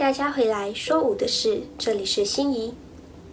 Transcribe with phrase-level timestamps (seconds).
[0.00, 2.72] 大家回来说舞的事，这里是心仪。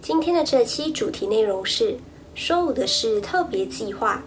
[0.02, 1.98] 今天的这期主题内容是
[2.36, 4.26] 说舞的事特别计划，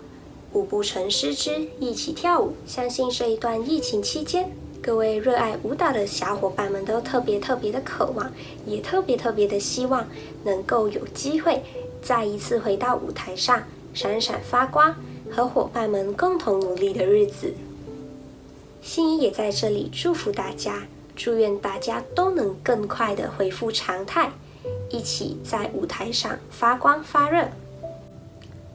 [0.55, 2.55] 舞步成诗之一起跳舞。
[2.67, 4.51] 相信这一段疫情期间，
[4.81, 8.33] 各位热爱舞蹈的小伙伴们都特别特别的渴望，
[8.65, 10.09] 也特别特别的希望
[10.43, 11.63] 能够有机会
[12.01, 14.97] 再一次回到舞台上，闪闪发光，
[15.31, 17.53] 和伙伴们共同努力的日子。
[18.81, 20.85] 心仪也在这里祝福大家。
[21.23, 24.31] 祝愿大家都能更快的恢复常态，
[24.89, 27.47] 一起在舞台上发光发热。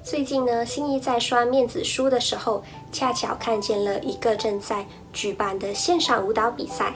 [0.04, 6.94] 最近呢，心仪在刷面子书的时候，恰巧看见了一个正在举办的线上舞蹈比赛。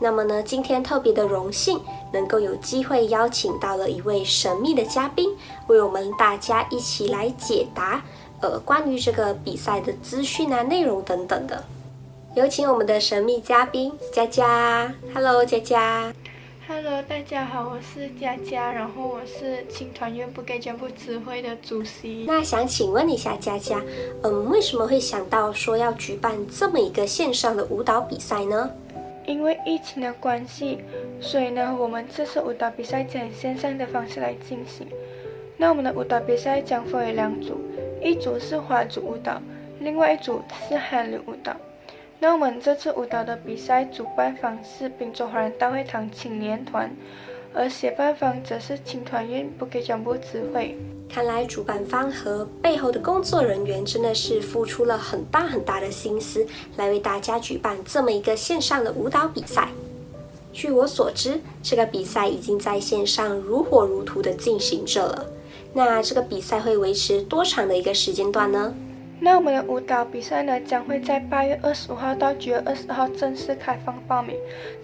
[0.00, 1.80] 那么呢，今天特别的荣幸，
[2.12, 5.30] 能够有机会邀请到了一位神秘的嘉宾，
[5.68, 8.02] 为我们大家一起来解答，
[8.40, 11.62] 呃，关于这个比赛的资讯啊、内容等等的。
[12.34, 14.94] 有请我们的神秘嘉宾佳佳。
[15.14, 16.12] Hello，佳佳。
[16.68, 22.24] Hello，大家好，我是佳佳，然后我是青团院不给全部指挥的主席。
[22.28, 23.82] 那想请问一下佳佳，
[24.22, 28.70] 嗯，为什么会想到说要举办这么一个线上的舞蹈比赛呢？
[29.26, 30.78] 因为疫情的关系，
[31.20, 34.86] 所以呢，我们这次舞蹈比赛将以线上的方式来进行。
[35.56, 37.58] 那我们的舞蹈比赛将分为两组，
[38.02, 39.40] 一组是华族舞蹈，
[39.80, 41.56] 另外一组是韩流舞蹈。
[42.20, 46.90] 那我们这次舞蹈的比赛主办方是滨州华人大会堂青年团，
[47.54, 50.76] 而协办方则是青团院不给奖部指挥。
[51.08, 56.44] 看来主办方和背后的工作人员真的是付出了很大很大的心思，
[56.76, 59.68] 来为大家举办这么一个线上的舞蹈比赛。
[60.52, 65.24] 据我所知，这个比赛已经在线上如火如荼的进行着了。
[65.72, 68.74] 那这个比赛会维持多长的一个时间段呢？
[69.20, 74.36] 那我们的舞蹈比赛呢，将会在八月二十五号到九月二十号正式开放报名，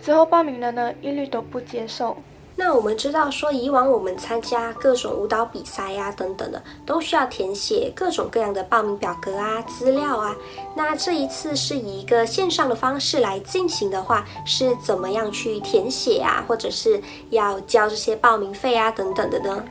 [0.03, 2.17] 之后报名的呢，一律都不接受。
[2.57, 10.37] 那我们知道说，以往我们参加各种舞蹈比赛呀等等的，都需要填写各种各样的报名表格啊、资料啊。
[10.77, 19.65] 那这一次是以一个线上的方式来进行的话，是怎么样去填写啊，或者是要交这些报名费啊等等的呢？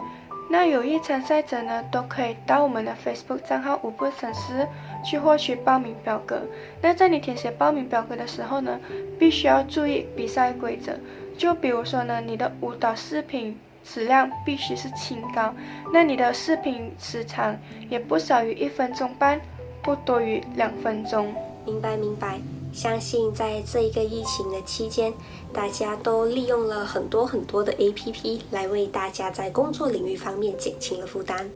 [0.53, 4.67] 那有意参赛者呢，都可以到我们的 Facebook 账号五步成诗
[5.03, 6.43] 去获取报名表格。
[6.79, 8.79] 那在你填写报名表格的时候呢，
[9.17, 10.93] 必须要注意比赛规则。
[11.39, 15.51] 就比如说呢，你的舞蹈视频质量必须是清高，
[15.91, 17.57] 那你的视频时长
[17.89, 19.41] 也不少于一分钟半，
[19.81, 21.33] 不多于两分钟。
[21.65, 22.37] 明白，明白。
[22.73, 25.13] 相信在这一个疫情的期间，
[25.53, 31.49] 大家都利用了很多很多的 APP 来为大家在工作领域方面减轻了负担。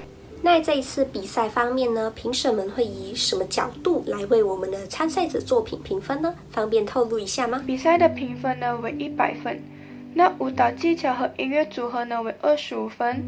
[0.43, 6.35] 那这一次比赛方面呢，评审们会以什么角度来为我们的参赛者作品评分呢？
[6.51, 7.63] 方便透露一下吗？
[7.65, 9.59] 比赛的评分呢为一百分，
[10.13, 13.25] 那舞蹈技巧和音乐组合呢为二十五分，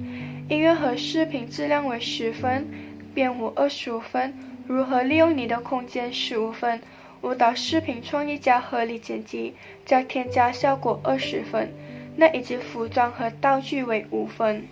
[0.47, 2.69] 音乐和视频质量为十分，
[3.15, 4.31] 编舞二十五分，
[4.67, 6.79] 如何利用你的空间十五分。
[7.21, 9.53] 舞蹈视频创意加合理剪辑
[9.85, 11.73] 加添加效果二十分，
[12.15, 14.67] 那以及服装和道具为五分。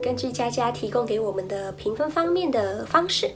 [0.00, 3.32] 根据佳佳提供给我们的评分方面的方式，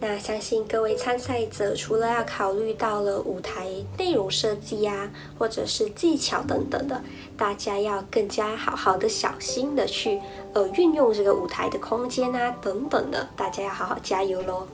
[0.00, 7.00] 那相信各位参赛者除了要考虑到了舞台内容设计啊，或者是技巧等等的，
[7.36, 10.20] 大家要更加好好的小心的去
[10.54, 14.66] 呃运用这个舞台的空间啊等等的，大家要好好加油喽。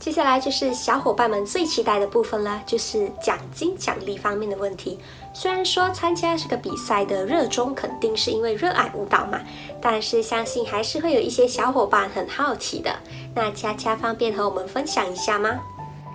[0.00, 4.98] 接下来就是小伙伴们最期待的部分了，就是奖金奖励方面的问题。
[5.34, 9.38] 虽然说参加这个比赛的热衷肯定是因为热爱舞蹈嘛，
[9.78, 12.90] 但是相信还是会有一些小伙伴很好奇的。
[13.34, 15.60] 那佳佳方便和我们分享一下吗？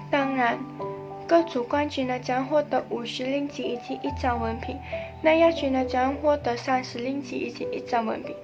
[0.09, 0.57] 当然，
[1.27, 4.75] 各组冠军呢将获得五十令吉以及一张文凭，
[5.21, 8.35] 那亚军呢将获得三十令吉以及一张文凭，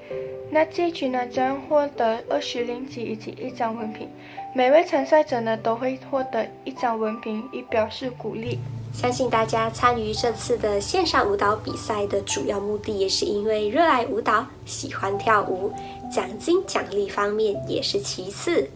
[0.52, 4.08] 那季军呢将获得二十令吉以及一张文凭。
[4.54, 8.60] 每位参赛者呢都会获得一张文凭，以表示鼓励。
[8.94, 15.72] 相信大家参与这次的线上舞蹈比赛的主要目的，也是因为热爱舞蹈，喜欢跳舞。
[16.12, 18.70] 奖金奖励方面也是其次，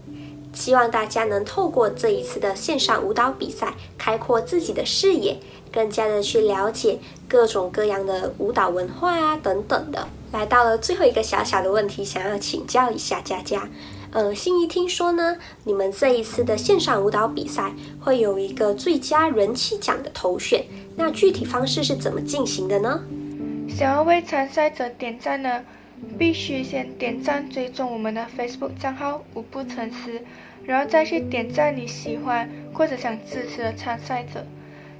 [0.54, 5.38] 希望大家能透过这一次的线上舞蹈比赛，开阔自己的视野，
[5.74, 6.98] 更加的去了解
[7.28, 10.08] 各种各样的舞蹈文化啊等等的。
[10.32, 13.68] 来到了最后一个小小的问题，想要请教一下佳佳。
[14.16, 15.36] 呃，心仪听说呢，
[15.66, 20.64] 你们这一次的线上舞蹈比赛会有一个最佳人气奖的投选，
[20.96, 23.04] 那具体方式是怎么进行的呢？
[23.68, 25.62] 想要为参赛者点赞呢，
[26.18, 30.22] 必须先点赞追踪我们的 Facebook 账号“舞步成诗”，
[30.64, 34.46] 然后再去点赞你喜欢或者想支持的参赛者。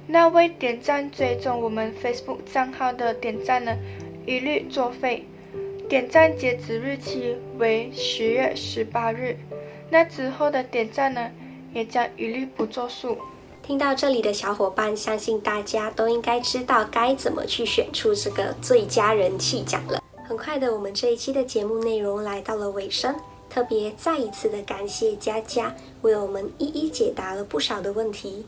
[0.06, 3.74] 那未点赞追踪我们 Facebook 账号的点赞呢，
[4.26, 5.26] 一律作废。
[5.88, 9.36] 点赞截止日期为十月十八日，
[9.88, 11.30] 那之后的点赞呢，
[11.72, 13.16] 也将一律不作数。
[13.62, 20.02] 听到这里的小伙伴，相信大家都应该知道该怎么去选出这个最佳人气奖了。
[20.26, 23.14] 很快的，我们这一期的节目内容来到了尾声，
[23.48, 25.72] 特别再一次的感谢佳佳
[26.02, 28.44] 为我们一一解答了不少的问题。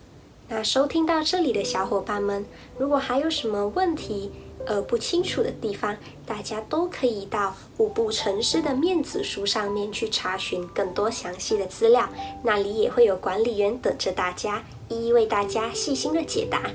[0.49, 2.45] 那收听到这里的小伙伴们，
[2.77, 4.33] 如果还有什么问题，
[4.69, 12.07] 呃，不清楚的地方，大家都可以到五步成诗的面子书上面去查询更多详细的资料，
[12.43, 16.71] 那里也会有管理员等着大家，一一为大家细心的解答。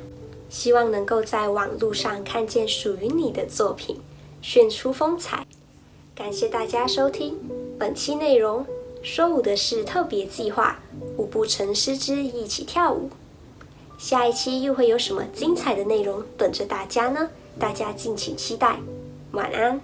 [0.49, 4.01] 希望能够在网络上看见属于你的作品，
[4.41, 5.45] 炫出风采。
[6.15, 7.39] 感谢大家收听
[7.77, 8.65] 本期内容，
[9.03, 10.79] 说舞的是特别计划，
[11.15, 13.11] 五步成诗之一起跳舞。
[13.99, 17.29] 下一期又会有什么精彩的内容等着大家呢？
[17.59, 18.77] 大家敬请期待，
[19.31, 19.79] 晚安。